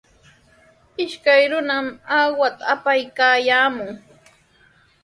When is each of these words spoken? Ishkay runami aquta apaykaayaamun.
Ishkay 1.03 1.43
runami 1.51 1.91
aquta 2.19 2.63
apaykaayaamun. 2.73 3.91